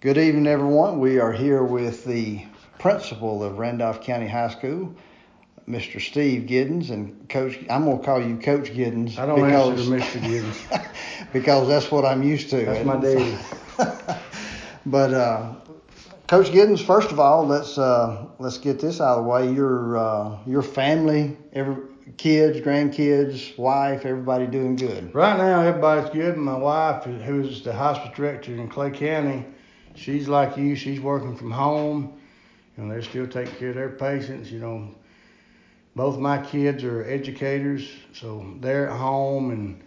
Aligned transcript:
Good 0.00 0.16
evening, 0.16 0.46
everyone. 0.46 1.00
We 1.00 1.18
are 1.18 1.32
here 1.32 1.64
with 1.64 2.04
the 2.04 2.44
principal 2.78 3.42
of 3.42 3.58
Randolph 3.58 4.00
County 4.00 4.28
High 4.28 4.50
School, 4.50 4.94
Mr. 5.68 6.00
Steve 6.00 6.42
Giddens, 6.42 6.90
and 6.90 7.28
Coach. 7.28 7.58
I'm 7.68 7.84
gonna 7.84 7.98
call 7.98 8.22
you 8.22 8.36
Coach 8.36 8.72
Giddens. 8.72 9.18
I 9.18 9.26
don't 9.26 9.44
because, 9.44 9.90
answer 9.90 9.98
to 9.98 10.20
Mr. 10.20 10.22
Giddens 10.22 10.88
because 11.32 11.66
that's 11.66 11.90
what 11.90 12.04
I'm 12.04 12.22
used 12.22 12.48
to. 12.50 12.64
That's 12.64 12.84
my 12.84 13.00
daddy. 13.00 13.36
but 14.86 15.12
uh, 15.12 15.54
Coach 16.28 16.52
Giddens, 16.52 16.80
first 16.80 17.10
of 17.10 17.18
all, 17.18 17.44
let's 17.44 17.76
uh, 17.76 18.26
let's 18.38 18.58
get 18.58 18.78
this 18.78 19.00
out 19.00 19.18
of 19.18 19.24
the 19.24 19.28
way. 19.28 19.52
Your 19.52 19.96
uh, 19.96 20.38
your 20.46 20.62
family, 20.62 21.36
every 21.52 21.74
kids, 22.18 22.60
grandkids, 22.60 23.58
wife, 23.58 24.06
everybody 24.06 24.46
doing 24.46 24.76
good. 24.76 25.12
Right 25.12 25.36
now, 25.36 25.62
everybody's 25.62 26.10
good. 26.10 26.36
My 26.36 26.56
wife, 26.56 27.02
who's 27.02 27.62
the 27.64 27.72
hospice 27.72 28.16
director 28.16 28.54
in 28.54 28.68
Clay 28.68 28.92
County 28.92 29.44
she's 29.98 30.28
like 30.28 30.56
you. 30.56 30.74
She's 30.76 31.00
working 31.00 31.36
from 31.36 31.50
home. 31.50 32.18
Know, 32.76 32.88
they're 32.88 33.02
still 33.02 33.26
taking 33.26 33.54
care 33.56 33.70
of 33.70 33.74
their 33.74 33.88
patients. 33.88 34.52
You 34.52 34.60
know, 34.60 34.94
both 35.96 36.18
my 36.18 36.38
kids 36.38 36.84
are 36.84 37.04
educators, 37.04 37.90
so 38.12 38.54
they're 38.60 38.88
at 38.88 38.96
home, 38.96 39.50
and 39.50 39.82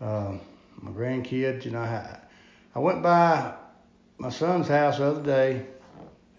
uh, 0.00 0.38
my 0.80 0.92
grandkids. 0.92 1.64
You 1.64 1.72
know, 1.72 1.80
I, 1.80 2.18
I 2.74 2.78
went 2.78 3.02
by 3.02 3.54
my 4.18 4.30
son's 4.30 4.68
house 4.68 4.98
the 4.98 5.06
other 5.06 5.22
day, 5.22 5.66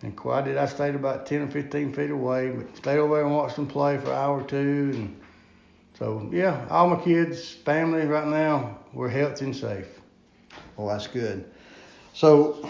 and 0.02 0.16
quite 0.16 0.46
did 0.46 0.56
I 0.56 0.66
stayed 0.66 0.96
about 0.96 1.26
10 1.26 1.42
or 1.42 1.48
15 1.48 1.94
feet 1.94 2.10
away, 2.10 2.52
but 2.52 2.78
stayed 2.78 2.98
over 2.98 3.16
there 3.16 3.26
and 3.26 3.36
watched 3.36 3.58
them 3.58 3.68
play 3.68 3.98
for 3.98 4.12
an 4.12 4.18
hour 4.18 4.40
or 4.40 4.48
two, 4.48 4.92
and 4.94 5.22
so 6.00 6.30
yeah, 6.32 6.66
all 6.70 6.90
my 6.90 7.04
kids, 7.04 7.52
family 7.52 8.06
right 8.06 8.28
now, 8.28 8.80
we're 8.94 9.10
healthy 9.10 9.46
and 9.46 9.56
safe. 9.56 9.88
Well, 10.78 10.88
that's 10.88 11.08
good. 11.08 11.52
So 12.14 12.66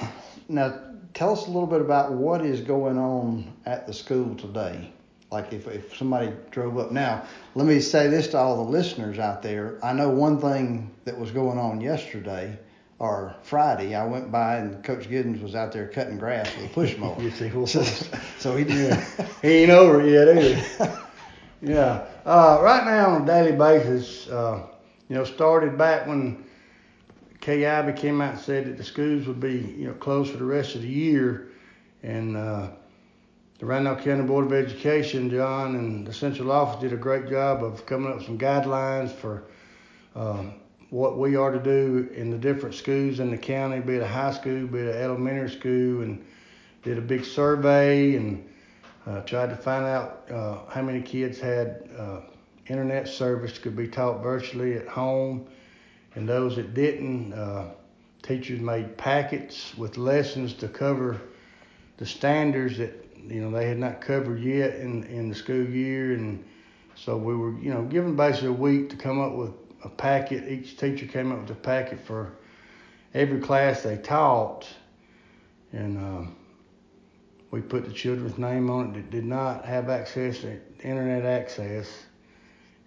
now 0.51 0.79
tell 1.13 1.33
us 1.33 1.47
a 1.47 1.51
little 1.51 1.67
bit 1.67 1.81
about 1.81 2.11
what 2.11 2.45
is 2.45 2.61
going 2.61 2.97
on 2.97 3.53
at 3.65 3.87
the 3.87 3.93
school 3.93 4.35
today. 4.35 4.91
Like 5.31 5.53
if, 5.53 5.67
if 5.67 5.95
somebody 5.95 6.33
drove 6.51 6.77
up. 6.77 6.91
Now, 6.91 7.23
let 7.55 7.65
me 7.65 7.79
say 7.79 8.07
this 8.07 8.27
to 8.29 8.37
all 8.37 8.57
the 8.65 8.69
listeners 8.69 9.17
out 9.17 9.41
there. 9.41 9.79
I 9.81 9.93
know 9.93 10.09
one 10.09 10.39
thing 10.39 10.91
that 11.05 11.17
was 11.17 11.31
going 11.31 11.57
on 11.57 11.79
yesterday 11.79 12.59
or 12.99 13.35
Friday. 13.43 13.95
I 13.95 14.05
went 14.05 14.29
by 14.29 14.57
and 14.57 14.83
Coach 14.83 15.09
Giddens 15.09 15.41
was 15.41 15.55
out 15.55 15.71
there 15.71 15.87
cutting 15.87 16.17
grass 16.17 16.53
with 16.57 16.65
a 16.65 16.73
push 16.73 16.97
mower. 16.97 17.15
yes, 17.19 17.39
he 17.39 17.49
was. 17.49 18.09
so 18.39 18.57
he 18.57 18.65
did. 18.65 18.93
he 19.41 19.47
ain't 19.47 19.71
over 19.71 20.05
yet, 20.05 20.27
either. 20.27 21.07
yeah. 21.61 22.05
Uh, 22.25 22.59
right 22.61 22.83
now 22.83 23.11
on 23.11 23.21
a 23.21 23.25
daily 23.25 23.53
basis, 23.53 24.27
uh, 24.27 24.67
you 25.07 25.15
know, 25.15 25.23
started 25.23 25.77
back 25.77 26.07
when 26.07 26.43
Kay 27.41 27.65
Ivey 27.65 27.93
came 27.93 28.21
out 28.21 28.35
and 28.35 28.39
said 28.39 28.65
that 28.67 28.77
the 28.77 28.83
schools 28.83 29.25
would 29.25 29.39
be, 29.39 29.75
you 29.77 29.87
know, 29.87 29.93
closed 29.93 30.31
for 30.31 30.37
the 30.37 30.45
rest 30.45 30.75
of 30.75 30.83
the 30.83 30.87
year, 30.87 31.49
and 32.03 32.37
uh, 32.37 32.69
the 33.57 33.65
Randolph 33.65 34.03
County 34.03 34.23
Board 34.23 34.45
of 34.45 34.53
Education, 34.53 35.29
John, 35.29 35.75
and 35.75 36.05
the 36.05 36.13
central 36.13 36.51
office 36.51 36.79
did 36.79 36.93
a 36.93 36.97
great 36.97 37.27
job 37.27 37.63
of 37.63 37.83
coming 37.87 38.11
up 38.11 38.17
with 38.17 38.25
some 38.27 38.37
guidelines 38.37 39.11
for 39.11 39.43
um, 40.15 40.53
what 40.91 41.17
we 41.17 41.35
are 41.35 41.51
to 41.51 41.59
do 41.59 42.09
in 42.13 42.29
the 42.29 42.37
different 42.37 42.75
schools 42.75 43.19
in 43.19 43.31
the 43.31 43.37
county, 43.37 43.79
be 43.79 43.95
it 43.95 44.03
a 44.03 44.07
high 44.07 44.31
school, 44.31 44.67
be 44.67 44.77
it 44.77 44.95
an 44.95 45.01
elementary 45.01 45.49
school, 45.49 46.03
and 46.03 46.23
did 46.83 46.99
a 46.99 47.01
big 47.01 47.25
survey 47.25 48.15
and 48.17 48.47
uh, 49.07 49.21
tried 49.21 49.49
to 49.49 49.55
find 49.55 49.85
out 49.85 50.29
uh, 50.31 50.59
how 50.69 50.81
many 50.83 51.01
kids 51.01 51.39
had 51.39 51.89
uh, 51.97 52.19
internet 52.67 53.07
service 53.07 53.57
could 53.57 53.75
be 53.75 53.87
taught 53.87 54.21
virtually 54.21 54.75
at 54.75 54.87
home 54.87 55.47
and 56.15 56.27
those 56.27 56.55
that 56.57 56.73
didn't, 56.73 57.33
uh, 57.33 57.65
teachers 58.21 58.59
made 58.59 58.97
packets 58.97 59.75
with 59.77 59.97
lessons 59.97 60.53
to 60.53 60.67
cover 60.67 61.19
the 61.97 62.05
standards 62.05 62.77
that 62.77 62.93
you 63.27 63.41
know 63.41 63.51
they 63.51 63.67
had 63.67 63.77
not 63.77 64.01
covered 64.01 64.39
yet 64.41 64.75
in 64.75 65.03
in 65.05 65.29
the 65.29 65.35
school 65.35 65.67
year, 65.67 66.13
and 66.13 66.43
so 66.95 67.17
we 67.17 67.35
were 67.35 67.57
you 67.59 67.73
know 67.73 67.83
given 67.83 68.15
basically 68.15 68.49
a 68.49 68.53
week 68.53 68.89
to 68.89 68.95
come 68.95 69.19
up 69.19 69.33
with 69.33 69.51
a 69.83 69.89
packet. 69.89 70.47
Each 70.47 70.77
teacher 70.77 71.05
came 71.05 71.31
up 71.31 71.41
with 71.41 71.51
a 71.51 71.59
packet 71.61 71.99
for 71.99 72.33
every 73.13 73.39
class 73.39 73.83
they 73.83 73.97
taught, 73.97 74.67
and 75.71 75.97
uh, 75.97 76.29
we 77.51 77.61
put 77.61 77.85
the 77.85 77.93
children's 77.93 78.37
name 78.37 78.69
on 78.69 78.91
it 78.91 78.93
that 78.93 79.09
did 79.09 79.25
not 79.25 79.65
have 79.65 79.89
access 79.89 80.39
to 80.39 80.59
internet 80.83 81.25
access 81.25 82.05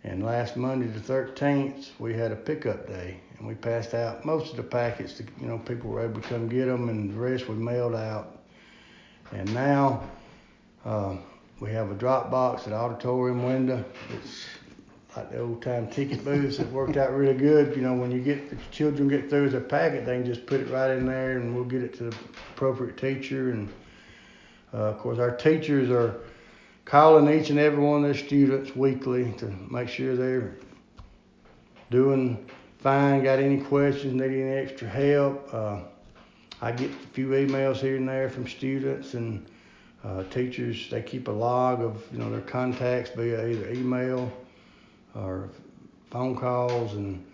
and 0.05 0.23
last 0.23 0.55
Monday 0.57 0.87
the 0.87 1.01
13th, 1.01 1.89
we 1.99 2.13
had 2.13 2.31
a 2.31 2.37
pickup 2.37 2.87
day, 2.87 3.19
and 3.39 3.49
we 3.49 3.55
passed 3.55 3.95
out 3.95 4.27
most 4.27 4.51
of 4.51 4.59
the 4.59 4.63
packets. 4.63 5.15
To, 5.15 5.25
you 5.41 5.47
know, 5.47 5.59
people 5.59 5.89
were 5.89 6.05
able 6.05 6.21
to 6.21 6.29
come 6.29 6.47
get 6.47 6.67
them, 6.67 6.91
and 6.91 7.11
the 7.11 7.19
rest 7.19 7.49
we 7.49 7.55
mailed 7.55 7.95
out. 7.95 8.39
And 9.33 9.53
now 9.55 10.03
uh, 10.85 11.17
we 11.59 11.71
have 11.73 11.91
a 11.91 11.95
drop 11.95 12.31
box 12.31 12.67
at 12.67 12.75
auditorium 12.75 13.45
window. 13.45 13.83
It's 14.15 14.45
like 15.17 15.31
the 15.31 15.41
old 15.41 15.63
time 15.63 15.89
ticket 15.89 16.23
booths. 16.23 16.59
It 16.59 16.71
worked 16.71 16.99
out 16.99 17.11
really 17.15 17.33
good. 17.33 17.75
You 17.75 17.81
know, 17.81 17.95
when 17.95 18.11
you 18.11 18.21
get 18.21 18.51
the 18.51 18.57
children 18.71 19.09
get 19.09 19.31
through 19.31 19.49
their 19.49 19.63
packet, 19.63 20.05
they 20.05 20.17
can 20.17 20.27
just 20.27 20.45
put 20.45 20.61
it 20.61 20.69
right 20.69 20.91
in 20.91 21.07
there, 21.07 21.39
and 21.39 21.55
we'll 21.55 21.65
get 21.65 21.83
it 21.83 21.95
to 21.95 22.11
the 22.11 22.17
appropriate 22.53 22.99
teacher. 22.99 23.53
And 23.53 23.73
uh, 24.75 24.77
of 24.77 24.99
course, 24.99 25.19
our 25.19 25.35
teachers 25.35 25.89
are 25.89 26.21
calling 26.85 27.33
each 27.33 27.51
and 27.51 27.59
every 27.59 27.83
one 27.83 28.05
of 28.05 28.15
their 28.15 28.25
students 28.25 28.77
weekly 28.77 29.33
to 29.39 29.47
make 29.71 29.89
sure 29.89 30.17
they're 30.17 30.55
doing 31.91 32.45
fine, 32.79 33.23
got 33.23 33.39
any 33.39 33.61
questions, 33.61 34.13
need 34.13 34.25
any 34.25 34.43
extra 34.43 34.89
help. 34.89 35.49
Uh, 35.53 35.81
I 36.61 36.73
get 36.73 36.91
a 36.91 37.07
few 37.13 37.29
emails 37.29 37.77
here 37.77 37.97
and 37.97 38.09
there 38.09 38.29
from 38.29 38.47
students 38.47 39.15
and 39.15 39.45
uh, 40.05 40.23
teachers. 40.25 40.89
They 40.91 41.03
keep 41.03 41.29
a 41.29 41.33
log 41.33 41.81
of 41.81 42.05
you 42.13 42.19
know 42.19 42.31
their 42.31 42.43
contacts 42.43 43.11
via 43.11 43.49
either 43.49 43.71
email 43.71 44.31
or 45.15 45.49
phone 46.11 46.37
calls, 46.37 46.95
and 46.95 47.25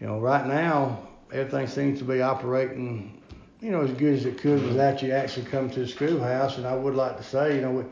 you 0.00 0.06
know 0.06 0.18
right 0.18 0.46
now 0.46 1.08
everything 1.32 1.66
seems 1.66 1.98
to 1.98 2.04
be 2.04 2.22
operating 2.22 3.20
you 3.60 3.70
know 3.70 3.82
as 3.82 3.90
good 3.92 4.14
as 4.14 4.26
it 4.26 4.38
could 4.38 4.62
without 4.64 5.02
you 5.02 5.12
actually 5.12 5.46
come 5.46 5.70
to 5.70 5.80
the 5.80 5.88
schoolhouse. 5.88 6.56
And 6.56 6.66
I 6.66 6.74
would 6.74 6.94
like 6.94 7.16
to 7.16 7.22
say 7.22 7.56
you 7.56 7.62
know. 7.62 7.70
We, 7.70 7.84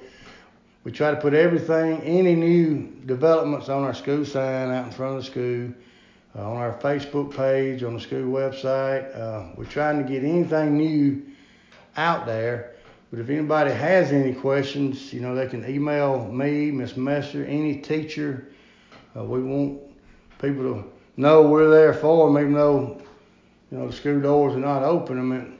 we 0.84 0.92
try 0.92 1.10
to 1.10 1.16
put 1.16 1.32
everything, 1.32 2.02
any 2.02 2.34
new 2.34 2.92
developments 3.06 3.70
on 3.70 3.82
our 3.82 3.94
school 3.94 4.24
sign 4.24 4.70
out 4.70 4.84
in 4.84 4.92
front 4.92 5.16
of 5.16 5.24
the 5.24 5.30
school, 5.30 5.74
uh, 6.36 6.50
on 6.50 6.58
our 6.58 6.74
Facebook 6.78 7.34
page, 7.34 7.82
on 7.82 7.94
the 7.94 8.00
school 8.00 8.30
website. 8.30 9.18
Uh, 9.18 9.54
we're 9.56 9.64
trying 9.64 10.04
to 10.04 10.08
get 10.08 10.22
anything 10.22 10.76
new 10.76 11.22
out 11.96 12.26
there. 12.26 12.74
But 13.10 13.20
if 13.20 13.30
anybody 13.30 13.70
has 13.70 14.12
any 14.12 14.34
questions, 14.34 15.12
you 15.12 15.20
know, 15.20 15.34
they 15.34 15.46
can 15.46 15.64
email 15.68 16.30
me, 16.30 16.70
Miss 16.70 16.96
Messer, 16.98 17.44
any 17.46 17.76
teacher. 17.76 18.48
Uh, 19.16 19.24
we 19.24 19.42
want 19.42 19.80
people 20.38 20.64
to 20.64 20.84
know 21.16 21.42
we're 21.42 21.70
there 21.70 21.94
for 21.94 22.26
them, 22.26 22.38
even 22.38 22.52
though, 22.52 23.00
you 23.70 23.78
know, 23.78 23.86
the 23.86 23.92
school 23.92 24.20
doors 24.20 24.54
are 24.54 24.58
not 24.58 24.82
open. 24.82 25.18
I 25.18 25.22
mean, 25.22 25.53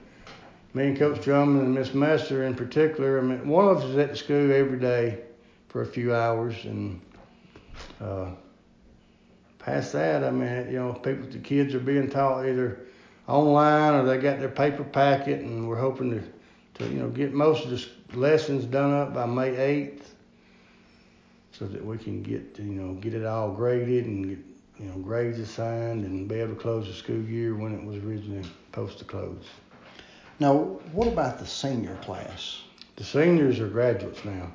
me 0.75 0.89
and 0.89 0.99
Coach 0.99 1.23
Drummond 1.23 1.63
and 1.63 1.75
Miss 1.75 1.95
Messer 1.95 2.45
in 2.45 2.55
particular. 2.55 3.19
I 3.19 3.23
mean, 3.23 3.49
one 3.49 3.69
of 3.69 3.79
us 3.79 3.85
is 3.85 3.97
at 3.97 4.11
the 4.11 4.17
school 4.17 4.53
every 4.53 4.79
day 4.79 5.21
for 5.69 5.83
a 5.83 5.87
few 5.87 6.15
hours, 6.15 6.65
and 6.65 7.01
uh, 8.01 8.31
past 9.61 9.93
that, 9.93 10.25
I 10.25 10.31
mean, 10.31 10.67
you 10.67 10.79
know, 10.79 10.93
people, 10.93 11.27
the 11.31 11.39
kids 11.39 11.75
are 11.75 11.81
being 11.81 12.11
taught 12.11 12.45
either 12.45 12.81
online 13.29 13.95
or 13.95 14.05
they 14.05 14.19
got 14.19 14.41
their 14.41 14.49
paper 14.49 14.85
packet, 14.85 15.41
and 15.41 15.69
we're 15.69 15.81
hoping 15.81 16.11
to, 16.11 16.23
to 16.79 16.93
you 16.93 17.01
know, 17.01 17.09
get 17.09 17.33
most 17.33 17.65
of 17.65 17.71
the 17.71 18.19
lessons 18.19 18.65
done 18.65 18.93
up 18.93 19.15
by 19.15 19.27
May 19.27 19.51
8th, 19.53 20.03
so 21.53 21.67
that 21.67 21.85
we 21.85 21.97
can 21.99 22.21
get, 22.21 22.59
you 22.59 22.65
know, 22.65 22.95
get 22.95 23.15
it 23.15 23.25
all 23.25 23.53
graded 23.53 24.07
and 24.07 24.29
get, 24.29 24.39
you 24.81 24.91
know, 24.91 24.99
grades 24.99 25.39
assigned 25.39 26.05
and 26.05 26.27
be 26.29 26.35
able 26.35 26.53
to 26.53 26.61
close 26.61 26.89
the 26.89 26.93
school 26.93 27.23
year 27.23 27.55
when 27.55 27.73
it 27.73 27.85
was 27.85 27.97
originally 27.99 28.43
supposed 28.73 28.99
to 28.99 29.05
close. 29.05 29.45
Now, 30.41 30.55
what 30.93 31.09
about 31.09 31.39
the 31.39 31.47
senior 31.47 31.97
class? 31.97 32.63
The 32.97 33.05
seniors 33.05 33.61
are 33.61 33.69
graduates 33.69 34.25
now. 34.25 34.53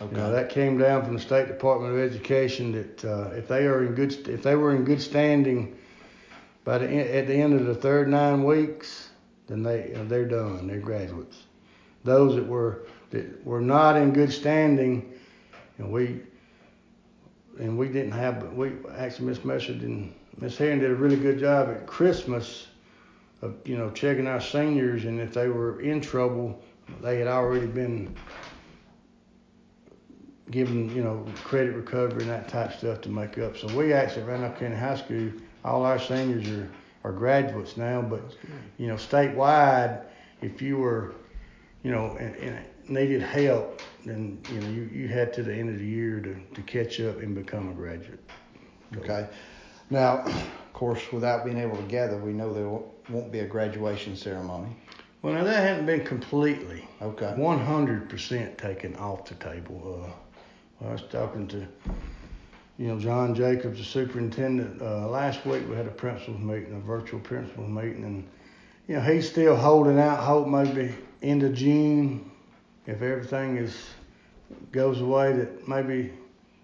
Okay. 0.00 0.14
You 0.14 0.22
know, 0.22 0.32
that 0.32 0.48
came 0.48 0.78
down 0.78 1.04
from 1.04 1.14
the 1.14 1.20
State 1.20 1.48
Department 1.48 1.94
of 1.94 1.98
Education 1.98 2.72
that 2.72 3.04
uh, 3.04 3.30
if 3.34 3.48
they 3.48 3.66
are 3.66 3.84
in 3.84 3.94
good, 3.94 4.28
if 4.28 4.42
they 4.42 4.54
were 4.54 4.74
in 4.74 4.84
good 4.84 5.02
standing 5.02 5.76
by 6.64 6.78
the 6.78 7.16
at 7.16 7.26
the 7.26 7.34
end 7.34 7.54
of 7.54 7.66
the 7.66 7.74
third 7.74 8.08
nine 8.08 8.44
weeks, 8.44 9.10
then 9.48 9.62
they 9.62 9.92
they're 10.06 10.28
done. 10.28 10.68
They're 10.68 10.78
graduates. 10.78 11.44
Those 12.04 12.36
that 12.36 12.46
were 12.46 12.86
that 13.10 13.44
were 13.44 13.60
not 13.60 13.96
in 13.96 14.12
good 14.12 14.32
standing, 14.32 15.12
and 15.78 15.90
we 15.90 16.20
and 17.58 17.76
we 17.76 17.88
didn't 17.88 18.12
have. 18.12 18.52
We 18.52 18.72
actually 18.96 19.26
Miss 19.26 19.44
Messer 19.44 19.72
and 19.72 20.14
Miss 20.40 20.56
Herring 20.56 20.78
did 20.78 20.92
a 20.92 20.94
really 20.94 21.16
good 21.16 21.40
job 21.40 21.70
at 21.70 21.86
Christmas 21.86 22.67
of 23.42 23.56
you 23.64 23.76
know 23.76 23.90
checking 23.90 24.26
our 24.26 24.40
seniors, 24.40 25.04
and 25.04 25.20
if 25.20 25.32
they 25.34 25.48
were 25.48 25.80
in 25.80 26.00
trouble, 26.00 26.60
they 27.02 27.18
had 27.18 27.28
already 27.28 27.66
been 27.66 28.14
given 30.50 30.94
you 30.94 31.02
know 31.02 31.26
credit 31.44 31.74
recovery 31.74 32.22
and 32.22 32.30
that 32.30 32.48
type 32.48 32.72
stuff 32.72 33.00
to 33.02 33.08
make 33.08 33.38
up. 33.38 33.56
So 33.56 33.66
we 33.76 33.92
actually 33.92 34.22
at 34.22 34.28
Randolph 34.28 34.58
County 34.58 34.76
High 34.76 34.96
School, 34.96 35.30
all 35.64 35.84
our 35.84 35.98
seniors 35.98 36.48
are 36.48 36.70
are 37.04 37.12
graduates 37.12 37.76
now, 37.76 38.02
but 38.02 38.22
you 38.76 38.86
know 38.86 38.94
statewide, 38.94 40.04
if 40.42 40.60
you 40.60 40.78
were, 40.78 41.14
you 41.82 41.90
know, 41.90 42.16
and, 42.18 42.34
and 42.36 42.64
needed 42.88 43.22
help, 43.22 43.80
then 44.04 44.40
you 44.52 44.60
know 44.60 44.68
you, 44.68 44.90
you 44.92 45.08
had 45.08 45.32
to 45.34 45.42
the 45.42 45.54
end 45.54 45.68
of 45.68 45.78
the 45.78 45.86
year 45.86 46.20
to, 46.20 46.36
to 46.54 46.62
catch 46.62 47.00
up 47.00 47.18
and 47.18 47.34
become 47.34 47.68
a 47.68 47.72
graduate. 47.72 48.20
So, 48.94 49.00
Okay. 49.00 49.28
Now, 49.90 50.18
of 50.18 50.72
course, 50.72 51.00
without 51.12 51.44
being 51.44 51.58
able 51.58 51.76
to 51.76 51.82
gather, 51.84 52.18
we 52.18 52.32
know 52.32 52.52
there 52.52 52.68
won't- 52.68 53.32
be 53.32 53.38
a 53.38 53.46
graduation 53.46 54.14
ceremony. 54.16 54.68
Well, 55.22 55.32
now 55.32 55.44
that 55.44 55.66
hadn't 55.66 55.86
been 55.86 56.04
completely 56.04 56.86
Okay. 57.00 57.34
100% 57.38 58.58
taken 58.58 58.94
off 58.96 59.24
the 59.24 59.34
table. 59.36 60.04
Uh, 60.82 60.86
I 60.86 60.92
was 60.92 61.02
talking 61.10 61.46
to, 61.48 61.66
you 62.76 62.88
know, 62.88 62.98
John 62.98 63.34
Jacobs, 63.34 63.78
the 63.78 63.84
superintendent. 63.84 64.82
Uh, 64.82 65.08
last 65.08 65.46
week 65.46 65.62
we 65.68 65.74
had 65.74 65.86
a 65.86 65.90
principals 65.90 66.38
meeting, 66.38 66.74
a 66.76 66.80
virtual 66.80 67.18
principals 67.20 67.68
meeting, 67.68 68.04
and 68.04 68.24
you 68.86 68.96
know 68.96 69.00
he's 69.00 69.28
still 69.28 69.56
holding 69.56 69.98
out 69.98 70.18
hope 70.18 70.46
maybe 70.46 70.94
end 71.22 71.42
of 71.42 71.54
June, 71.54 72.30
if 72.86 73.00
everything 73.02 73.56
is 73.56 73.74
goes 74.70 75.00
away, 75.00 75.32
that 75.32 75.66
maybe 75.66 76.12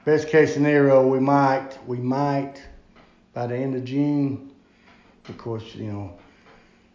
best 0.05 0.29
case 0.29 0.53
scenario 0.53 1.07
we 1.07 1.19
might 1.19 1.79
we 1.87 1.97
might 1.97 2.61
by 3.35 3.47
the 3.47 3.57
end 3.57 3.75
of 3.75 3.85
June. 3.85 4.51
Of 5.29 5.37
course, 5.39 5.75
you 5.75 5.93
know 5.93 6.13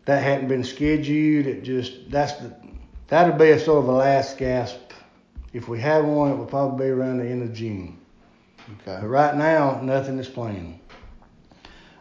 that 0.06 0.24
hadn't 0.24 0.47
been 0.47 0.63
scheduled. 0.63 1.45
It 1.45 1.63
just 1.63 2.09
that's 2.09 2.33
the 2.33 2.53
that'll 3.07 3.38
be 3.38 3.51
a 3.51 3.59
sort 3.59 3.83
of 3.83 3.89
a 3.89 3.94
last 3.94 4.38
gasp. 4.38 4.77
If 5.53 5.68
we 5.68 5.80
have 5.80 6.06
one, 6.06 6.31
it 6.31 6.36
will 6.36 6.45
probably 6.45 6.86
be 6.86 6.91
around 6.91 7.18
the 7.19 7.25
end 7.25 7.41
of 7.44 7.53
June. 7.53 7.97
Okay. 8.81 9.00
But 9.01 9.07
right 9.07 9.36
now, 9.36 9.81
nothing 9.81 10.19
is 10.19 10.27
planned. 10.30 10.80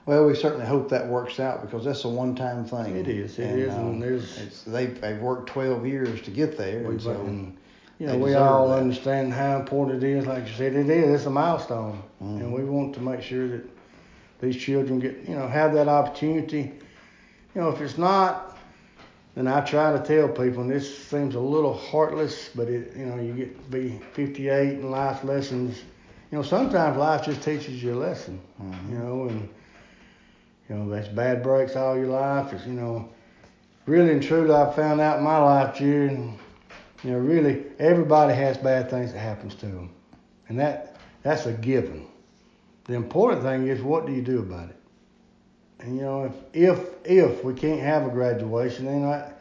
Well, 0.05 0.27
we 0.27 0.35
certainly 0.35 0.67
hope 0.67 0.89
that 0.91 1.07
works 1.07 1.39
out 1.41 1.63
because 1.63 1.85
that's 1.85 2.05
a 2.05 2.09
one-time 2.09 2.65
thing. 2.65 2.97
It 2.97 3.09
is, 3.09 3.39
it 3.39 3.45
and, 3.45 3.59
is, 3.61 3.75
uh, 3.75 3.77
and 3.79 4.03
there's- 4.03 4.39
it's, 4.39 4.63
they've 4.65 4.99
they've 5.01 5.19
worked 5.21 5.49
12 5.51 5.87
years 5.87 6.21
to 6.23 6.31
get 6.31 6.57
there, 6.59 6.79
and 6.79 6.89
We've 6.89 7.03
so 7.03 7.13
and, 7.13 7.57
you 7.99 8.07
know, 8.07 8.17
we 8.19 8.35
all 8.35 8.69
that. 8.69 8.79
understand 8.81 9.33
how 9.35 9.59
important 9.59 10.03
it 10.03 10.07
is. 10.11 10.27
Like 10.27 10.47
you 10.47 10.53
said, 10.55 10.75
it 10.75 10.89
is. 10.91 11.09
It's 11.21 11.27
a 11.27 11.31
milestone, 11.31 12.03
Mhm. 12.23 12.41
and 12.41 12.53
we 12.53 12.65
want 12.65 12.95
to 12.95 13.01
make 13.01 13.21
sure 13.23 13.49
that 13.49 13.65
these 14.41 14.57
children 14.57 15.01
get, 15.01 15.29
you 15.29 15.35
know, 15.35 15.49
have 15.49 15.73
that 15.75 15.89
opportunity. 15.89 16.73
You 17.55 17.61
know, 17.63 17.71
if 17.71 17.81
it's 17.81 17.99
not, 17.99 18.57
then 19.35 19.47
I 19.47 19.61
try 19.61 19.93
to 19.97 20.03
tell 20.05 20.29
people, 20.29 20.63
and 20.63 20.71
this 20.71 20.99
seems 21.07 21.35
a 21.35 21.41
little 21.41 21.75
heartless, 21.75 22.51
but 22.55 22.69
it, 22.69 22.97
you 22.97 23.07
know, 23.07 23.21
you 23.21 23.33
get 23.33 23.57
to 23.65 23.71
be 23.71 24.01
58 24.13 24.79
and 24.81 24.91
life 24.91 25.25
lessons. 25.25 25.79
You 26.31 26.39
know, 26.39 26.43
sometimes 26.43 26.97
life 26.97 27.25
just 27.25 27.43
teaches 27.43 27.83
you 27.83 27.95
a 27.95 27.97
lesson. 27.97 28.41
Mhm. 28.61 28.91
You 28.91 28.99
know, 28.99 29.23
and 29.29 29.49
you 30.69 30.77
know 30.77 30.91
that's 30.91 31.09
bad 31.09 31.43
breaks 31.43 31.77
all 31.77 31.97
your 31.97 32.09
life. 32.09 32.53
It's 32.53 32.67
you 32.67 32.75
know, 32.75 33.09
really 33.87 34.13
and 34.13 34.23
truly, 34.23 34.53
I've 34.53 34.75
found 34.75 35.01
out 35.01 35.19
in 35.19 35.25
my 35.25 35.39
life, 35.39 35.81
you 35.81 36.35
know, 37.05 37.19
really, 37.19 37.65
everybody 37.79 38.35
has 38.35 38.59
bad 38.59 38.91
things 38.91 39.13
that 39.13 39.19
happens 39.21 39.55
to 39.57 39.67
them, 39.67 39.91
and 40.49 40.59
that 40.59 40.97
that's 41.23 41.47
a 41.47 41.53
given. 41.53 42.07
The 42.89 42.95
important 42.95 43.43
thing 43.43 43.69
is, 43.69 43.83
what 43.83 44.07
do 44.07 44.13
you 44.13 44.23
do 44.23 44.39
about 44.39 44.71
it? 44.71 44.77
And 45.81 45.97
you 45.97 46.03
know, 46.03 46.25
if 46.25 46.33
if 46.55 46.89
if 47.05 47.45
we 47.45 47.55
can't 47.55 47.81
have 47.81 48.07
a 48.07 48.09
graduation, 48.09 48.87
then 48.87 49.03
that 49.03 49.41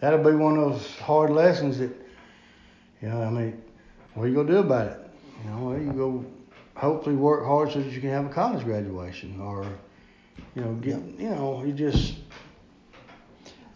that'll 0.00 0.24
be 0.24 0.34
one 0.34 0.58
of 0.58 0.72
those 0.72 0.98
hard 0.98 1.30
lessons 1.30 1.78
that, 1.78 1.92
you 3.02 3.08
know, 3.08 3.22
I 3.22 3.30
mean, 3.30 3.62
what 4.14 4.24
are 4.24 4.28
you 4.28 4.34
gonna 4.34 4.48
do 4.48 4.58
about 4.58 4.86
it? 4.88 5.10
You 5.44 5.50
know, 5.50 5.76
you 5.76 5.92
go 5.92 6.24
hopefully 6.74 7.16
work 7.16 7.44
hard 7.44 7.70
so 7.70 7.80
that 7.80 7.92
you 7.92 8.00
can 8.00 8.10
have 8.10 8.26
a 8.26 8.30
college 8.30 8.64
graduation, 8.64 9.40
or 9.40 9.66
you 10.54 10.62
know, 10.62 10.72
get 10.74 10.96
you 11.18 11.30
know, 11.30 11.62
you 11.64 11.74
just 11.74 12.14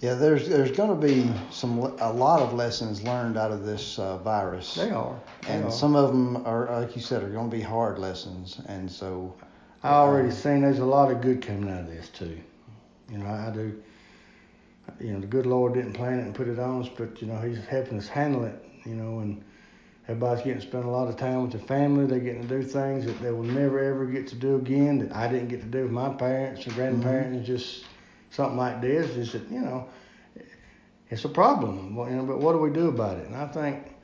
yeah, 0.01 0.15
there's 0.15 0.49
there's 0.49 0.71
going 0.71 0.89
to 0.89 1.07
be 1.07 1.31
some 1.51 1.79
a 1.79 2.13
lot 2.13 2.41
of 2.41 2.55
lessons 2.55 3.03
learned 3.03 3.37
out 3.37 3.53
of 3.53 3.67
this 3.67 3.99
uh, 3.99 4.17
virus, 4.19 4.75
they 4.75 4.91
are. 4.91 5.21
They 5.43 5.49
and 5.49 5.67
are. 5.67 5.71
some 5.71 5.95
of 5.95 6.09
them 6.09 6.47
are 6.47 6.81
like 6.81 6.97
you 6.97 7.03
said 7.03 7.23
are 7.23 7.29
going 7.29 7.51
to 7.51 7.57
be 7.57 7.63
hard 7.63 7.99
lessons, 7.99 8.61
and 8.67 8.91
so 8.91 9.35
I 9.83 9.91
already 9.91 10.31
seen 10.31 10.63
there's 10.63 10.79
a 10.79 10.87
lot 10.87 11.11
of 11.11 11.21
good 11.21 11.43
coming 11.43 11.71
out 11.71 11.81
of 11.81 11.89
this 11.89 12.09
too. 12.09 12.39
You 13.11 13.19
know, 13.19 13.27
I 13.27 13.51
do. 13.53 13.83
You 14.99 15.13
know, 15.13 15.21
the 15.21 15.27
good 15.27 15.47
Lord 15.47 15.75
didn't 15.75 15.93
plan 15.93 16.19
it 16.19 16.23
and 16.23 16.35
put 16.35 16.49
it 16.49 16.59
on 16.59 16.83
us, 16.83 16.89
but 16.89 17.21
you 17.21 17.29
know, 17.29 17.39
He's 17.39 17.63
helping 17.67 17.99
us 17.99 18.09
handle 18.09 18.45
it. 18.45 18.65
You 18.87 18.95
know, 18.95 19.19
and 19.19 19.45
everybody's 20.09 20.43
getting 20.45 20.63
to 20.63 20.67
spend 20.67 20.85
a 20.85 20.91
lot 20.91 21.09
of 21.09 21.19
time 21.19 21.43
with 21.43 21.53
their 21.53 21.61
family. 21.61 22.07
They're 22.07 22.21
getting 22.21 22.49
to 22.49 22.49
do 22.49 22.63
things 22.63 23.05
that 23.05 23.21
they 23.21 23.33
will 23.33 23.43
never 23.43 23.79
ever 23.79 24.07
get 24.07 24.27
to 24.29 24.35
do 24.35 24.57
again. 24.57 24.99
That 24.99 25.15
I 25.15 25.29
didn't 25.29 25.49
get 25.49 25.61
to 25.61 25.67
do 25.67 25.83
with 25.83 25.93
my 25.93 26.09
parents 26.09 26.65
and 26.65 26.75
grandparents. 26.75 27.37
And 27.37 27.45
just 27.45 27.85
something 28.31 28.57
like 28.57 28.81
this 28.81 29.11
is 29.17 29.33
that 29.33 29.51
you 29.51 29.61
know, 29.61 29.89
it's 31.11 31.25
a 31.25 31.29
problem. 31.29 31.95
Well, 31.97 32.09
You 32.09 32.17
know, 32.17 32.25
but 32.25 32.39
what 32.39 32.53
do 32.53 32.59
we 32.59 32.71
do 32.71 32.89
about 32.89 33.19
it? 33.19 33.27
And 33.27 33.37
I 33.37 33.47
think 33.47 33.95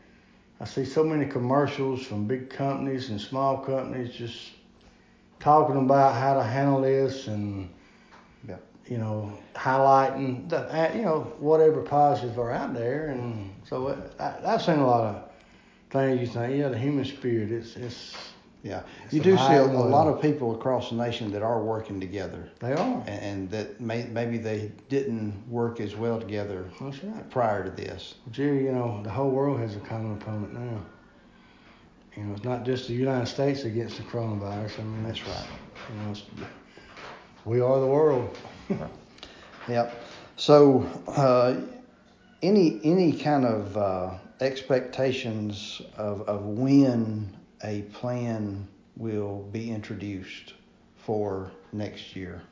I 0.61 0.65
see 0.65 0.85
so 0.85 1.05
many 1.05 1.27
commercials 1.27 2.03
from 2.05 2.27
big 2.27 2.51
companies 2.51 3.11
and 3.11 3.21
small 3.21 3.59
companies 3.59 4.15
just 4.15 4.53
talking 5.41 5.77
about 5.77 6.15
how 6.15 6.35
to 6.35 6.43
handle 6.43 6.81
this 6.83 7.27
and 7.29 7.69
Yep. 8.49 8.63
you 8.87 8.99
know 8.99 9.33
highlighting 9.55 10.49
the 10.49 10.59
uh, 10.59 10.93
you 10.95 11.03
know 11.03 11.21
whatever 11.39 11.83
positives 11.83 12.39
are 12.39 12.53
out 12.53 12.75
there 12.75 13.09
and 13.09 13.51
so 13.65 13.89
it, 13.89 13.99
I, 14.21 14.35
I've 14.47 14.63
seen 14.63 14.79
a 14.79 14.87
lot 14.87 15.03
of 15.05 15.23
things 15.91 16.21
you 16.21 16.27
think 16.27 16.57
yeah 16.57 16.69
the 16.69 16.79
human 16.79 17.05
spirit 17.05 17.51
it's 17.51 17.77
it's 17.77 18.15
yeah, 18.67 18.83
It's 19.05 19.15
you 19.15 19.21
do 19.21 19.37
see 19.37 19.55
a, 19.55 19.63
a 19.63 19.67
lot 19.67 20.09
of 20.09 20.21
people 20.21 20.55
across 20.55 20.91
the 20.91 20.97
nation 20.97 21.31
that 21.33 21.43
are 21.43 21.63
working 21.63 22.01
together, 22.01 22.49
they 22.59 22.73
are. 22.73 23.05
And, 23.07 23.09
and 23.09 23.51
that 23.51 23.81
may, 23.81 24.05
maybe 24.07 24.39
they 24.39 24.73
didn't 24.89 25.33
work 25.49 25.81
as 25.81 25.95
well 25.95 26.19
together 26.21 26.69
that's 26.81 27.03
right. 27.05 27.31
prior 27.31 27.65
to 27.65 27.71
this. 27.71 28.17
Jerry 28.31 28.65
you 28.65 28.73
know 28.73 29.01
the 29.03 29.11
whole 29.11 29.31
world 29.31 29.61
has 29.61 29.77
a 29.77 29.81
common 29.81 30.13
opponent 30.15 30.53
now. 30.55 30.81
You 32.17 32.25
know 32.25 32.35
it's 32.35 32.45
not 32.45 32.65
just 32.65 32.89
the 32.89 32.95
United 32.95 33.27
States 33.27 33.65
against 33.65 33.99
the 33.99 34.03
coronavirus. 34.05 34.81
I 34.81 34.83
mean 34.83 35.05
That's 35.05 35.27
right. 35.27 35.47
you 35.91 36.03
know 36.03 36.47
we 37.45 37.61
are 37.61 37.81
the 37.81 37.87
world. 37.87 38.37
Yep. 39.69 40.05
So, 40.37 40.87
uh, 41.09 41.61
any 42.43 42.81
any 42.85 43.13
kind 43.13 43.45
of 43.45 43.77
uh, 43.77 44.11
expectations 44.41 45.83
of, 45.97 46.23
of 46.29 46.45
when 46.45 47.35
a 47.63 47.83
plan 47.83 48.67
will 48.97 49.49
be 49.53 49.71
introduced 49.71 50.55
for 50.97 51.51
next 51.73 52.17
year? 52.17 52.43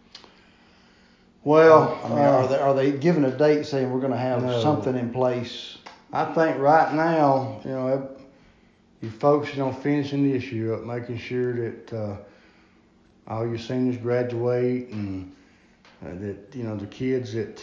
well 1.44 1.98
I 2.04 2.08
mean, 2.08 2.18
uh, 2.18 2.30
are 2.30 2.48
they 2.48 2.58
are 2.58 2.74
they 2.74 2.92
giving 2.92 3.24
a 3.24 3.30
date 3.36 3.64
saying 3.66 3.90
we're 3.92 4.00
going 4.00 4.12
to 4.12 4.18
have 4.18 4.42
No. 4.42 4.60
something 4.62 4.96
in 4.96 5.10
place? 5.10 5.78
I 6.12 6.24
think 6.26 6.58
right 6.58 6.92
now, 6.94 7.60
you 7.64 7.70
know, 7.70 8.08
you're 9.02 9.10
focusing 9.12 9.60
on 9.62 9.74
finishing 9.74 10.30
this 10.30 10.50
year 10.52 10.74
up, 10.74 10.84
making 10.84 11.18
sure 11.18 11.52
that 11.54 11.92
uh, 11.92 12.16
all 13.26 13.46
your 13.46 13.58
seniors 13.58 13.96
graduate 13.98 14.88
and 14.90 15.34
uh, 16.04 16.14
that 16.14 16.54
you 16.54 16.62
know 16.64 16.76
the 16.76 16.86
kids 16.86 17.32
that 17.34 17.62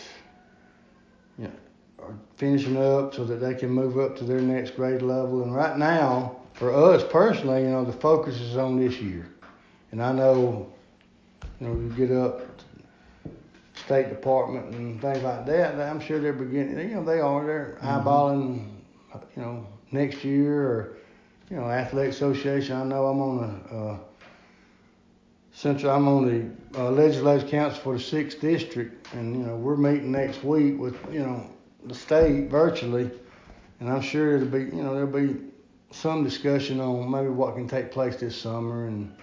you 1.38 1.46
know 1.46 1.52
are 2.00 2.16
finishing 2.36 2.78
up 2.78 3.14
so 3.14 3.24
that 3.26 3.36
they 3.38 3.54
can 3.54 3.70
move 3.70 3.98
up 4.00 4.16
to 4.18 4.24
their 4.26 4.42
next 4.42 4.72
grade 4.76 5.02
level. 5.02 5.44
And 5.44 5.56
right 5.56 5.78
now, 5.78 6.38
for 6.62 6.72
us 6.72 7.04
personally, 7.04 7.64
you 7.64 7.70
know, 7.70 7.84
the 7.84 7.92
focus 7.92 8.40
is 8.40 8.56
on 8.56 8.78
this 8.78 9.00
year. 9.02 9.28
And 9.92 10.00
I 10.00 10.12
know, 10.12 10.72
you 11.60 11.68
know, 11.68 11.74
you 11.74 11.90
get 11.98 12.16
up. 12.16 12.42
State 13.74 14.10
Department 14.10 14.76
and 14.76 15.02
things 15.02 15.24
like 15.24 15.48
that. 15.48 15.74
I'm 15.80 16.00
sure 16.00 16.20
they're 16.20 16.34
beginning. 16.34 16.78
You 16.88 16.98
know, 16.98 17.04
they 17.04 17.20
are. 17.20 17.44
They're 17.44 17.78
Mhm. 17.82 18.04
eyeballing. 18.04 18.68
You 19.36 19.42
know, 19.42 19.66
next 19.92 20.24
year 20.24 20.62
or 20.62 20.98
you 21.50 21.58
know, 21.58 21.64
athletic 21.64 22.12
association. 22.12 22.76
I 22.78 22.84
know 22.84 23.08
I'm 23.08 23.20
on 23.20 23.38
the 23.40 23.76
uh, 23.76 23.98
central. 25.52 25.92
I'm 25.92 26.08
on 26.08 26.28
the 26.28 26.80
uh, 26.80 26.92
legislative 26.92 27.50
council 27.50 27.82
for 27.82 27.94
the 27.96 28.00
sixth 28.04 28.40
district, 28.40 29.12
and 29.16 29.36
you 29.36 29.44
know, 29.48 29.56
we're 29.56 29.78
meeting 29.78 30.12
next 30.12 30.44
week 30.44 30.80
with 30.80 30.96
you 31.12 31.22
know 31.22 31.44
the 31.86 31.96
state 31.96 32.52
virtually, 32.52 33.10
and 33.80 33.90
I'm 33.90 34.02
sure 34.02 34.36
it'll 34.36 34.48
be 34.48 34.60
you 34.60 34.84
know 34.84 34.94
there'll 34.94 35.08
be 35.08 35.51
some 35.92 36.24
discussion 36.24 36.80
on 36.80 37.10
maybe 37.10 37.30
what 37.30 37.56
can 37.56 37.68
take 37.68 37.92
place 37.92 38.16
this 38.16 38.36
summer, 38.36 38.88
and 38.88 39.14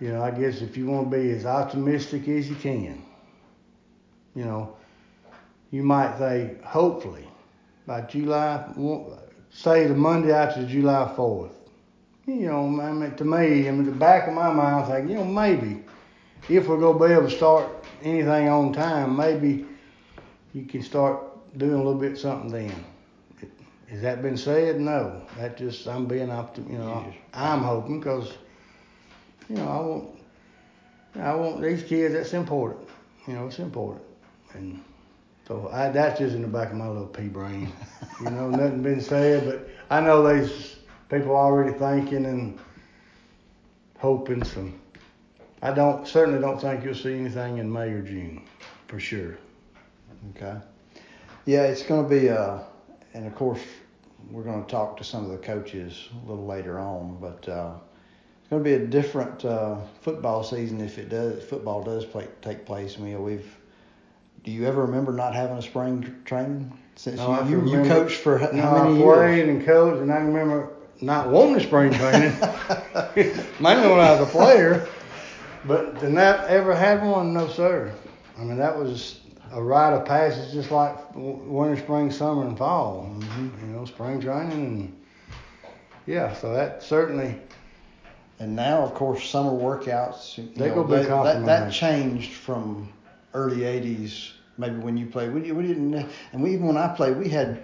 you 0.00 0.08
know, 0.08 0.22
I 0.22 0.30
guess 0.30 0.60
if 0.60 0.76
you 0.76 0.86
want 0.86 1.10
to 1.10 1.16
be 1.16 1.30
as 1.30 1.46
optimistic 1.46 2.28
as 2.28 2.48
you 2.48 2.56
can, 2.56 3.02
you 4.34 4.44
know, 4.44 4.76
you 5.70 5.82
might 5.82 6.18
say 6.18 6.56
hopefully 6.64 7.26
by 7.86 8.02
July, 8.02 8.64
say 9.50 9.86
the 9.86 9.94
Monday 9.94 10.32
after 10.32 10.66
July 10.66 11.12
4th. 11.16 11.52
You 12.26 12.46
know, 12.46 12.80
I 12.80 12.92
mean, 12.92 13.14
to 13.16 13.24
me, 13.24 13.66
in 13.66 13.84
the 13.84 13.90
back 13.90 14.28
of 14.28 14.34
my 14.34 14.52
mind, 14.52 14.84
I 14.84 14.98
think, 15.00 15.10
you 15.10 15.16
know, 15.16 15.24
maybe 15.24 15.82
if 16.48 16.68
we're 16.68 16.78
going 16.78 16.98
to 16.98 17.06
be 17.06 17.12
able 17.12 17.28
to 17.28 17.36
start 17.36 17.68
anything 18.02 18.48
on 18.48 18.72
time, 18.72 19.16
maybe 19.16 19.66
you 20.52 20.64
can 20.64 20.82
start 20.82 21.20
doing 21.58 21.74
a 21.74 21.76
little 21.76 21.94
bit 21.94 22.16
something 22.16 22.50
then. 22.50 22.84
Has 23.92 24.00
that 24.00 24.22
been 24.22 24.38
said? 24.38 24.80
No. 24.80 25.20
That 25.38 25.58
just, 25.58 25.86
I'm 25.86 26.06
being 26.06 26.30
optimistic, 26.30 26.72
you 26.72 26.78
know, 26.78 27.12
I'm 27.34 27.60
hoping 27.60 28.00
because, 28.00 28.32
you 29.50 29.56
know, 29.56 29.68
I 29.68 29.80
want, 29.80 30.08
I 31.16 31.34
want 31.34 31.60
these 31.60 31.82
kids, 31.82 32.14
that's 32.14 32.32
important. 32.32 32.88
You 33.28 33.34
know, 33.34 33.46
it's 33.48 33.58
important. 33.58 34.04
And 34.54 34.82
So 35.46 35.68
I, 35.70 35.90
that's 35.90 36.18
just 36.18 36.34
in 36.34 36.40
the 36.40 36.48
back 36.48 36.70
of 36.70 36.76
my 36.78 36.88
little 36.88 37.06
pea 37.06 37.28
brain. 37.28 37.70
You 38.20 38.30
know, 38.30 38.48
nothing 38.50 38.82
been 38.82 39.02
said, 39.02 39.44
but 39.44 39.68
I 39.90 40.00
know 40.00 40.22
there's 40.22 40.76
people 41.10 41.36
already 41.36 41.78
thinking 41.78 42.24
and 42.24 42.58
hoping 43.98 44.42
some. 44.42 44.80
I 45.60 45.70
don't 45.70 46.08
certainly 46.08 46.40
don't 46.40 46.58
think 46.58 46.82
you'll 46.82 46.94
see 46.94 47.12
anything 47.14 47.58
in 47.58 47.70
May 47.70 47.90
or 47.90 48.00
June, 48.00 48.42
for 48.88 48.98
sure. 48.98 49.36
Okay. 50.34 50.56
Yeah, 51.44 51.64
it's 51.64 51.82
going 51.82 52.04
to 52.04 52.08
be, 52.08 52.30
uh, 52.30 52.60
and 53.12 53.26
of 53.26 53.34
course, 53.34 53.60
we're 54.30 54.42
going 54.42 54.64
to 54.64 54.70
talk 54.70 54.96
to 54.98 55.04
some 55.04 55.24
of 55.24 55.30
the 55.30 55.38
coaches 55.38 56.08
a 56.24 56.28
little 56.30 56.46
later 56.46 56.78
on, 56.78 57.18
but 57.20 57.48
uh, 57.48 57.72
it's 58.40 58.48
going 58.50 58.62
to 58.62 58.68
be 58.68 58.74
a 58.74 58.86
different 58.86 59.44
uh, 59.44 59.76
football 60.00 60.42
season 60.44 60.80
if 60.80 60.98
it 60.98 61.08
does 61.08 61.42
football 61.44 61.82
does 61.82 62.04
play, 62.04 62.28
take 62.40 62.64
place. 62.66 62.98
We've. 62.98 63.56
Do 64.44 64.50
you 64.50 64.66
ever 64.66 64.82
remember 64.82 65.12
not 65.12 65.34
having 65.34 65.56
a 65.56 65.62
spring 65.62 66.20
training 66.24 66.76
since 66.96 67.18
No, 67.18 67.44
you, 67.44 67.64
you, 67.64 67.78
you 67.78 67.88
coached 67.88 68.18
for 68.18 68.38
how 68.38 68.50
No, 68.50 68.72
many 68.72 68.94
I 68.94 68.98
years? 68.98 69.14
played 69.14 69.48
and 69.48 69.64
coached, 69.64 70.00
and 70.02 70.12
I 70.12 70.16
remember 70.18 70.70
not 71.00 71.28
wanting 71.28 71.60
spring 71.60 71.92
training, 71.92 72.32
mainly 73.60 73.88
when 73.88 74.00
I 74.00 74.10
was 74.12 74.20
a 74.20 74.30
player. 74.30 74.88
But 75.64 76.00
to 76.00 76.08
not 76.10 76.48
ever 76.48 76.74
had 76.74 77.04
one, 77.04 77.32
no 77.32 77.46
sir. 77.48 77.92
I 78.36 78.42
mean, 78.42 78.56
that 78.56 78.76
was 78.76 79.20
a 79.52 79.62
rite 79.62 79.92
of 79.92 80.04
passage, 80.04 80.52
just 80.52 80.70
like 80.70 80.96
winter, 81.14 81.76
spring, 81.80 82.10
summer, 82.10 82.42
and 82.46 82.56
fall. 82.56 83.10
Mhm. 83.18 83.50
You 83.60 83.66
know, 83.74 83.84
spring 83.84 84.20
training, 84.20 84.52
and 84.52 84.96
yeah, 86.06 86.32
so 86.34 86.52
that 86.52 86.82
certainly. 86.82 87.36
And 88.40 88.56
now, 88.56 88.82
of 88.82 88.94
course, 88.94 89.28
summer 89.28 89.52
workouts. 89.52 90.36
They 90.56 90.68
know, 90.68 90.74
gonna 90.74 90.88
be 90.88 90.94
that, 91.06 91.22
that, 91.24 91.46
that 91.46 91.72
changed 91.72 92.32
from 92.32 92.88
early 93.34 93.58
'80s, 93.60 94.32
maybe 94.58 94.76
when 94.76 94.96
you 94.96 95.06
played. 95.06 95.32
We, 95.32 95.52
we 95.52 95.62
didn't, 95.66 95.94
and 96.32 96.42
we, 96.42 96.52
even 96.54 96.66
when 96.66 96.76
I 96.76 96.88
played, 96.88 97.16
we 97.16 97.28
had 97.28 97.60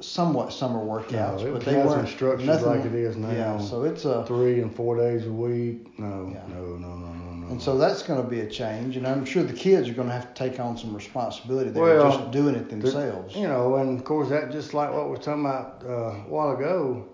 somewhat 0.00 0.52
summer 0.52 0.78
workouts, 0.78 1.40
No, 1.40 1.46
it 1.46 1.52
but 1.52 1.64
they 1.64 1.76
weren't 1.76 2.08
structured 2.08 2.46
nothing, 2.46 2.66
like 2.66 2.84
it 2.84 2.94
is 2.94 3.16
now. 3.16 3.30
Yeah, 3.30 3.58
so 3.58 3.84
it's 3.84 4.04
a 4.04 4.24
Three 4.26 4.60
and 4.60 4.74
four 4.74 4.96
days 4.96 5.26
a 5.26 5.32
week. 5.32 5.98
No, 5.98 6.30
Yeah. 6.34 6.42
no, 6.54 6.64
no, 6.76 6.96
no, 6.96 7.12
no, 7.12 7.30
no. 7.32 7.39
And 7.50 7.60
so 7.60 7.76
that's 7.76 8.02
going 8.02 8.22
to 8.22 8.28
be 8.28 8.40
a 8.40 8.46
change, 8.48 8.96
and 8.96 9.06
I'm 9.06 9.24
sure 9.24 9.42
the 9.42 9.52
kids 9.52 9.88
are 9.88 9.92
going 9.92 10.06
to 10.06 10.14
have 10.14 10.32
to 10.32 10.48
take 10.48 10.60
on 10.60 10.78
some 10.78 10.94
responsibility. 10.94 11.70
They're 11.70 11.82
Well, 11.82 12.10
just 12.18 12.30
doing 12.30 12.54
it 12.54 12.68
The- 12.68 12.76
themselves. 12.76 13.34
You 13.34 13.48
know, 13.48 13.74
and 13.76 13.98
of 13.98 14.04
course 14.04 14.28
that 14.28 14.52
just 14.52 14.72
like 14.72 14.92
what 14.92 15.06
we 15.06 15.10
were 15.10 15.16
talking 15.18 15.44
about 15.44 15.82
uh, 15.84 15.90
a 15.90 16.12
while 16.28 16.52
ago. 16.56 17.04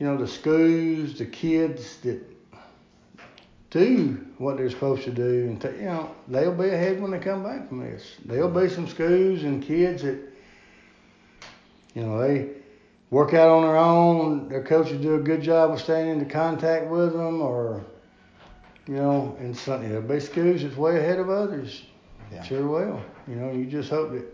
You 0.00 0.06
know, 0.06 0.16
the 0.16 0.26
schools, 0.26 1.18
the 1.18 1.26
kids 1.26 1.98
that 1.98 2.20
do 3.70 4.18
what 4.38 4.56
they're 4.56 4.70
supposed 4.70 5.04
to 5.04 5.10
do, 5.12 5.44
and 5.46 5.60
ta 5.60 5.68
you 5.68 5.84
know, 5.84 6.10
they'll 6.26 6.54
be 6.54 6.70
ahead 6.70 7.00
when 7.00 7.10
they 7.12 7.18
come 7.18 7.42
back 7.42 7.68
from 7.68 7.80
this. 7.80 8.16
There'll 8.24 8.48
be 8.48 8.68
some 8.68 8.88
schools 8.88 9.44
and 9.44 9.62
kids 9.62 10.02
that, 10.02 10.18
you 11.94 12.02
know, 12.02 12.18
they 12.18 12.48
work 13.10 13.34
out 13.34 13.48
on 13.50 13.62
their 13.62 13.76
own. 13.76 14.48
Their 14.48 14.64
coaches 14.64 15.00
do 15.00 15.14
a 15.16 15.20
good 15.20 15.42
job 15.42 15.70
of 15.70 15.80
staying 15.80 16.08
into 16.08 16.24
contact 16.24 16.86
with 16.88 17.12
them, 17.12 17.42
or 17.42 17.84
you 18.86 18.94
know, 18.94 19.36
and 19.38 19.56
some, 19.56 20.06
be 20.06 20.20
schools 20.20 20.62
that's 20.62 20.76
way 20.76 20.98
ahead 20.98 21.18
of 21.18 21.30
others. 21.30 21.84
Yeah. 22.32 22.42
Sure 22.42 22.66
will. 22.66 23.00
You 23.28 23.36
know, 23.36 23.52
you 23.52 23.64
just 23.66 23.90
hope 23.90 24.12
that 24.12 24.24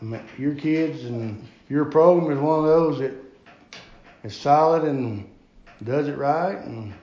I 0.00 0.04
mean, 0.04 0.22
your 0.38 0.54
kids 0.54 1.04
and 1.04 1.46
your 1.68 1.86
program 1.86 2.30
is 2.36 2.38
one 2.38 2.60
of 2.60 2.64
those 2.66 2.98
that 2.98 3.14
is 4.22 4.36
solid 4.36 4.84
and 4.84 5.28
does 5.84 6.08
it 6.08 6.16
right, 6.16 6.58
and 6.58 6.94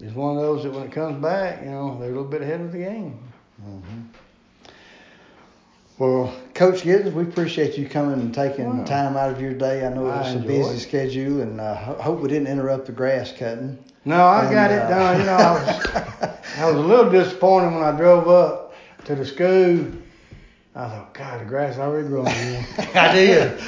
is 0.00 0.14
one 0.14 0.36
of 0.36 0.42
those 0.42 0.62
that 0.64 0.72
when 0.72 0.84
it 0.84 0.92
comes 0.92 1.20
back, 1.22 1.62
you 1.62 1.70
know, 1.70 1.98
they're 1.98 2.08
a 2.08 2.12
little 2.12 2.24
bit 2.24 2.42
ahead 2.42 2.60
of 2.60 2.72
the 2.72 2.78
game. 2.78 3.18
hmm 3.60 3.80
Well, 6.00 6.32
Coach 6.54 6.80
Giddens, 6.80 7.12
we 7.12 7.24
appreciate 7.24 7.76
you 7.76 7.86
coming 7.86 8.14
and 8.18 8.34
taking 8.34 8.78
Wow. 8.78 8.84
time 8.86 9.18
out 9.18 9.28
of 9.30 9.38
your 9.38 9.52
day. 9.52 9.84
I 9.84 9.90
know 9.92 10.06
I 10.06 10.22
it's 10.22 10.34
a 10.34 10.38
busy 10.38 10.76
it. 10.76 10.80
schedule, 10.80 11.42
and 11.42 11.60
uh, 11.60 11.74
hope 11.74 12.20
we 12.20 12.28
didn't 12.30 12.46
interrupt 12.48 12.86
the 12.86 12.92
grass 12.92 13.32
cutting. 13.38 13.76
No, 14.06 14.24
I 14.24 14.44
And, 14.46 14.50
got 14.54 14.70
it 14.70 14.78
uh, 14.80 14.88
done. 14.88 15.20
You 15.20 15.26
know, 15.26 15.32
I 15.36 15.52
was 15.52 16.28
I 16.58 16.64
was 16.64 16.76
a 16.76 16.78
little 16.88 17.10
disappointed 17.10 17.74
when 17.74 17.84
I 17.84 17.94
drove 17.94 18.28
up 18.28 18.72
to 19.04 19.14
the 19.14 19.26
school. 19.26 19.88
I 20.74 20.88
thought, 20.88 21.12
God, 21.12 21.40
the 21.42 21.44
grass 21.44 21.76
already 21.76 22.08
growing 22.08 22.28
again. 22.28 22.66
I 22.94 23.12
did. 23.14 23.60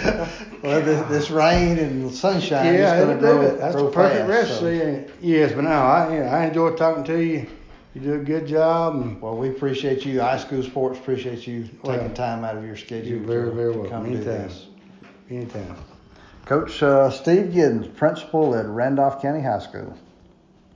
well, 0.63 0.81
this, 0.81 1.07
this 1.11 1.31
rain 1.31 1.79
and 1.79 2.11
sunshine 2.15 2.65
yeah, 2.77 2.95
is 2.97 3.05
going 3.05 3.15
to 3.19 3.21
grow, 3.21 3.43
it. 3.43 3.59
That's 3.59 3.75
grow 3.75 3.87
the 3.89 3.93
perfect 3.93 4.27
fast. 4.27 4.63
recipe. 4.63 4.79
so- 5.07 5.13
Yes, 5.21 5.53
but 5.53 5.65
no, 5.65 5.71
I 5.71 6.17
yeah, 6.17 6.35
I 6.35 6.47
enjoy 6.47 6.71
talking 6.77 7.05
to 7.05 7.23
you. 7.23 7.47
You 7.95 8.01
do 8.01 8.15
a 8.15 8.19
good 8.19 8.47
job. 8.47 9.21
Well, 9.21 9.37
we 9.37 9.51
appreciate 9.51 10.07
you. 10.07 10.21
High 10.21 10.39
school 10.39 10.63
sports 10.63 10.99
appreciate 10.99 11.47
you 11.47 11.69
Well, 11.83 11.97
taking 11.99 12.15
time 12.15 12.43
out 12.43 12.57
of 12.57 12.65
your 12.65 12.77
schedule 12.77 13.09
you're 13.09 13.19
very, 13.21 13.51
to, 13.51 13.55
very 13.55 13.71
welcome. 13.73 13.91
come 13.91 14.05
do 14.05 14.17
Anytime. 14.17 14.25
this. 14.25 14.67
anytime. 15.31 15.77
Coach 16.47 16.83
uh, 16.83 17.11
Steve 17.11 17.53
Giddens, 17.53 17.95
principal 17.95 18.55
at 18.55 18.67
Randolph 18.67 19.21
County 19.21 19.43
High 19.43 19.59
School. 19.61 19.97